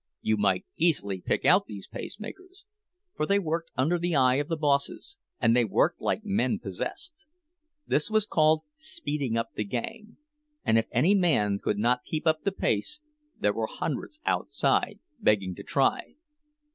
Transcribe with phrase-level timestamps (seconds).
[0.21, 2.63] You might easily pick out these pacemakers,
[3.15, 7.27] for they worked under the eye of the bosses, and they worked like men possessed.
[7.85, 10.17] This was called "speeding up the gang,"
[10.65, 12.99] and if any man could not keep up with the pace,
[13.39, 16.15] there were hundreds outside begging to try.